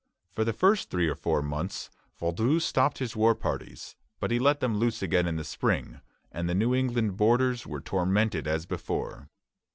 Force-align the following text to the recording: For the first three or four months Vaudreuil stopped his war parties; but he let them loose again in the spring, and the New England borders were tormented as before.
For 0.33 0.43
the 0.43 0.51
first 0.51 0.89
three 0.89 1.07
or 1.07 1.13
four 1.13 1.43
months 1.43 1.91
Vaudreuil 2.19 2.59
stopped 2.59 2.97
his 2.97 3.15
war 3.15 3.35
parties; 3.35 3.95
but 4.19 4.31
he 4.31 4.39
let 4.39 4.59
them 4.59 4.79
loose 4.79 5.03
again 5.03 5.27
in 5.27 5.35
the 5.35 5.43
spring, 5.43 6.01
and 6.31 6.49
the 6.49 6.55
New 6.55 6.73
England 6.73 7.17
borders 7.17 7.67
were 7.67 7.81
tormented 7.81 8.47
as 8.47 8.65
before. 8.65 9.29